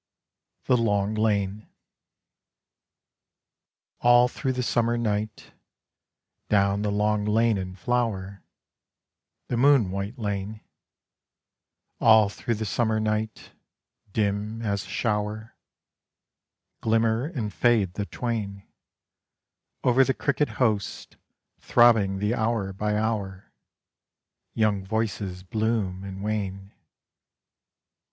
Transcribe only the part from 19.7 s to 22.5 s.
Over the cricket hosts, throbbing the